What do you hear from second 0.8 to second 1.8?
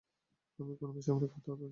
বেসামরিক হতাহত চাই না।